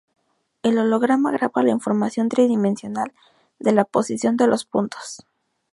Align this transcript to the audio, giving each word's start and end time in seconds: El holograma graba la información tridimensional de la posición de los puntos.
El 0.63 0.79
holograma 0.79 1.29
graba 1.29 1.61
la 1.61 1.69
información 1.69 2.27
tridimensional 2.27 3.13
de 3.59 3.71
la 3.71 3.85
posición 3.85 4.35
de 4.35 4.47
los 4.47 4.65
puntos. 4.65 5.27